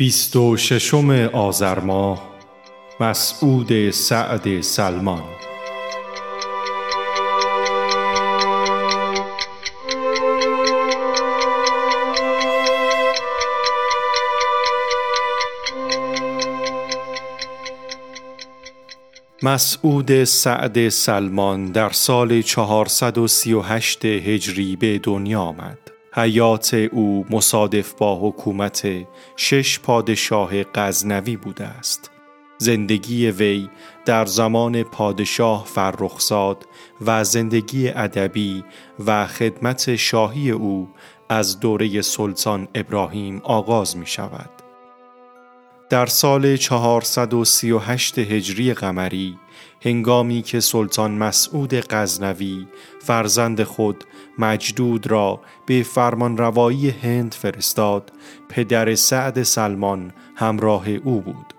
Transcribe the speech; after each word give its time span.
بیست 0.00 0.36
و 0.36 0.56
ششم 0.56 1.10
آذر 1.32 1.78
ماه 1.78 2.28
مسعود 3.00 3.90
سعد 3.90 4.60
سلمان 4.60 5.22
مسعود 19.42 20.24
سعد 20.24 20.88
سلمان 20.88 21.72
در 21.72 21.90
سال 21.90 22.42
438 22.42 24.04
هجری 24.04 24.76
به 24.76 24.98
دنیا 24.98 25.40
آمد. 25.40 25.87
حیات 26.18 26.74
او 26.74 27.26
مصادف 27.30 27.94
با 27.94 28.18
حکومت 28.28 28.88
شش 29.36 29.78
پادشاه 29.78 30.62
غزنوی 30.62 31.36
بوده 31.36 31.64
است. 31.64 32.10
زندگی 32.58 33.30
وی 33.30 33.68
در 34.04 34.26
زمان 34.26 34.82
پادشاه 34.82 35.64
فرخزاد 35.64 36.66
و 37.06 37.24
زندگی 37.24 37.88
ادبی 37.88 38.64
و 39.06 39.26
خدمت 39.26 39.96
شاهی 39.96 40.50
او 40.50 40.88
از 41.28 41.60
دوره 41.60 42.02
سلطان 42.02 42.68
ابراهیم 42.74 43.40
آغاز 43.44 43.96
می 43.96 44.06
شود. 44.06 44.67
در 45.90 46.06
سال 46.06 46.56
438 46.56 48.18
هجری 48.18 48.74
قمری 48.74 49.38
هنگامی 49.84 50.42
که 50.42 50.60
سلطان 50.60 51.10
مسعود 51.10 51.74
غزنوی 51.74 52.66
فرزند 53.00 53.62
خود 53.62 54.04
مجدود 54.38 55.06
را 55.06 55.40
به 55.66 55.82
فرمانروایی 55.82 56.90
هند 56.90 57.34
فرستاد 57.34 58.12
پدر 58.48 58.94
سعد 58.94 59.42
سلمان 59.42 60.12
همراه 60.36 60.88
او 60.88 61.20
بود. 61.20 61.54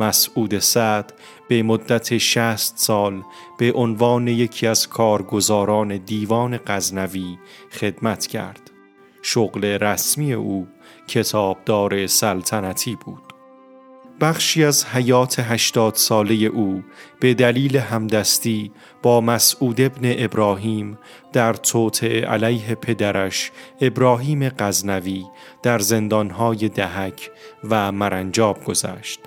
مسعود 0.00 0.58
سعد 0.58 1.12
به 1.48 1.62
مدت 1.62 2.18
شست 2.18 2.78
سال 2.78 3.22
به 3.58 3.72
عنوان 3.72 4.28
یکی 4.28 4.66
از 4.66 4.88
کارگزاران 4.88 5.96
دیوان 5.96 6.58
غزنوی 6.66 7.38
خدمت 7.72 8.26
کرد. 8.26 8.70
شغل 9.22 9.64
رسمی 9.64 10.32
او 10.32 10.68
کتابدار 11.08 12.06
سلطنتی 12.06 12.96
بود. 13.04 13.25
بخشی 14.20 14.64
از 14.64 14.86
حیات 14.86 15.40
هشتاد 15.40 15.94
ساله 15.94 16.34
او 16.34 16.82
به 17.20 17.34
دلیل 17.34 17.76
همدستی 17.76 18.72
با 19.02 19.20
مسعود 19.20 19.80
ابن 19.80 20.24
ابراهیم 20.24 20.98
در 21.32 21.54
توت 21.54 22.04
علیه 22.04 22.74
پدرش 22.74 23.50
ابراهیم 23.80 24.48
غزنوی 24.48 25.24
در 25.62 25.78
زندانهای 25.78 26.68
دهک 26.68 27.30
و 27.64 27.92
مرنجاب 27.92 28.64
گذشت. 28.64 29.20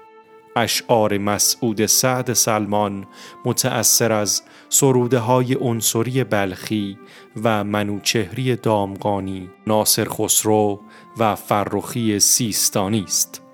اشعار 0.56 1.17
مسعود 1.17 1.86
سعد 1.86 2.34
سلمان 2.34 3.06
متأثر 3.45 4.12
از 4.12 4.44
سروده 4.70 5.20
های 5.20 5.54
عنصری 5.54 6.23
بلخی 6.23 6.98
و 7.44 7.64
منوچهری 7.64 8.56
دامغانی 8.56 9.50
ناصر 9.67 10.08
خسرو 10.10 10.80
و 11.17 11.36
فرخی 11.36 12.20
سیستانی 12.20 13.04
است. 13.04 13.48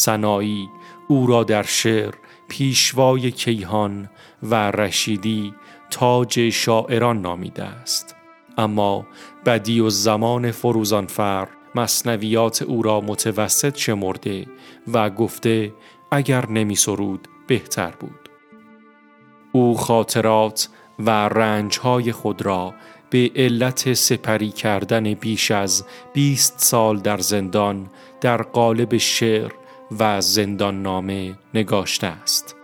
سنایی 0.00 0.70
او 1.08 1.26
را 1.26 1.44
در 1.44 1.62
شعر 1.62 2.14
پیشوای 2.48 3.30
کیهان 3.30 4.10
و 4.42 4.54
رشیدی 4.54 5.54
تاج 5.90 6.50
شاعران 6.50 7.20
نامیده 7.20 7.64
است. 7.64 8.16
اما 8.58 9.06
بدی 9.46 9.80
و 9.80 9.90
زمان 9.90 10.50
فروزانفر 10.50 11.48
مصنویات 11.74 12.62
او 12.62 12.82
را 12.82 13.00
متوسط 13.00 13.76
شمرده 13.76 14.46
و 14.92 15.10
گفته 15.10 15.72
اگر 16.10 16.46
نمی 16.46 16.76
سرود 16.76 17.28
بهتر 17.46 17.90
بود. 17.90 18.28
او 19.52 19.76
خاطرات 19.76 20.68
و 20.98 21.10
رنجهای 21.10 22.12
خود 22.12 22.42
را 22.42 22.74
به 23.10 23.30
علت 23.36 23.92
سپری 23.92 24.50
کردن 24.50 25.14
بیش 25.14 25.50
از 25.50 25.84
20 26.12 26.58
سال 26.58 26.98
در 26.98 27.18
زندان 27.18 27.90
در 28.20 28.42
قالب 28.42 28.96
شعر 28.96 29.50
و 29.98 30.20
زندان 30.20 30.82
نامه 30.82 31.34
نگاشته 31.54 32.06
است. 32.06 32.56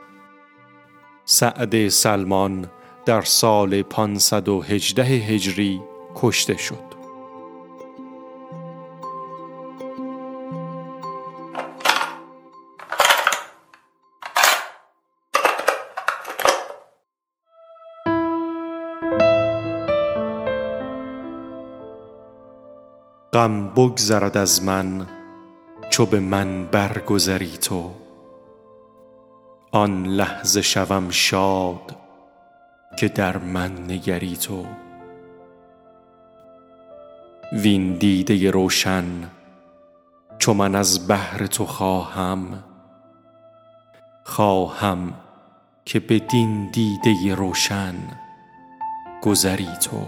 سعد 1.24 1.88
سلمان 1.88 2.70
در 3.06 3.22
سال 3.22 3.82
518 3.82 5.02
هجری 5.02 5.80
کشته 6.14 6.56
شد. 6.56 6.96
غم 23.32 23.68
بگذرد 23.68 24.36
از 24.36 24.64
من 24.64 25.15
چو 25.90 26.06
به 26.06 26.20
من 26.20 26.66
برگذری 26.66 27.56
تو. 27.56 27.90
آن 29.72 30.06
لحظه 30.06 30.62
شوم 30.62 31.10
شاد 31.10 31.96
که 32.98 33.08
در 33.08 33.38
من 33.38 33.84
نگری 33.84 34.36
تو. 34.36 34.66
وین 37.52 37.94
دیده 37.94 38.50
روشن 38.50 39.04
چو 40.38 40.54
من 40.54 40.74
از 40.74 41.06
بهر 41.08 41.46
تو 41.46 41.66
خواهم 41.66 42.64
خواهم 44.24 45.14
که 45.84 46.00
بدین 46.00 46.70
دیده 46.70 47.34
روشن 47.34 47.94
گذری 49.22 49.68
تو. 49.82 50.06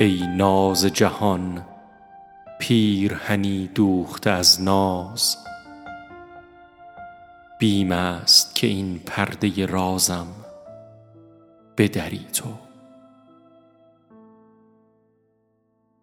ای 0.00 0.26
ناز 0.36 0.84
جهان 0.86 1.62
پیرهنی 2.60 3.70
دوخته 3.74 4.30
از 4.30 4.62
ناز. 4.62 5.36
بیم 7.58 7.92
است 7.92 8.54
که 8.54 8.66
این 8.66 8.98
پرده 9.06 9.66
رازم 9.66 10.26
بدری 11.78 12.26
تو. 12.32 12.48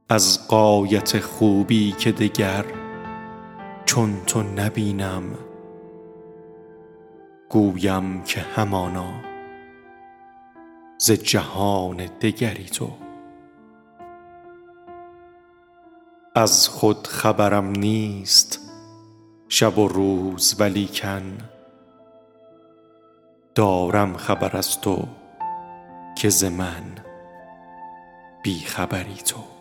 از 0.10 0.48
قایت 0.48 1.20
خوبی 1.20 1.92
که 1.92 2.12
دگر 2.12 2.66
چون 3.86 4.26
تو 4.26 4.44
نبینم 4.44 5.24
گویم 7.50 8.24
که 8.24 8.42
همانا 8.42 9.14
ز 10.98 11.12
جهان 11.12 11.98
دگری 12.22 12.66
تو. 12.66 13.07
از 16.38 16.70
خود 16.70 17.08
خبرم 17.08 17.70
نیست 17.70 18.60
شب 19.50 19.78
و 19.78 19.88
روز 19.88 20.56
ولیکن 20.60 21.38
دارم 23.56 24.18
خبر 24.18 24.58
از 24.58 24.82
تو 24.82 25.08
که 26.16 26.30
ز 26.30 26.44
من 26.44 26.84
بی 28.44 28.60
خبری 28.60 29.16
تو. 29.16 29.57